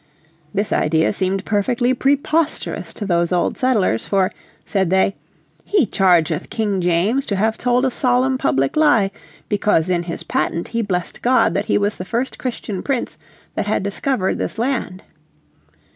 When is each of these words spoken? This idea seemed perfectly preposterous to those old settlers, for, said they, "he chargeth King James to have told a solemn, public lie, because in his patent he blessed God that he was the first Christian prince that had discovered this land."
This 0.51 0.73
idea 0.73 1.13
seemed 1.13 1.45
perfectly 1.45 1.93
preposterous 1.93 2.91
to 2.95 3.05
those 3.05 3.31
old 3.31 3.55
settlers, 3.55 4.07
for, 4.07 4.31
said 4.65 4.89
they, 4.89 5.15
"he 5.63 5.85
chargeth 5.85 6.49
King 6.49 6.81
James 6.81 7.23
to 7.27 7.35
have 7.35 7.55
told 7.55 7.85
a 7.85 7.91
solemn, 7.91 8.39
public 8.39 8.75
lie, 8.75 9.11
because 9.47 9.91
in 9.91 10.01
his 10.01 10.23
patent 10.23 10.69
he 10.69 10.81
blessed 10.81 11.21
God 11.21 11.53
that 11.53 11.65
he 11.65 11.77
was 11.77 11.97
the 11.99 12.03
first 12.05 12.39
Christian 12.39 12.81
prince 12.81 13.19
that 13.53 13.67
had 13.67 13.83
discovered 13.83 14.39
this 14.39 14.57
land." 14.57 15.03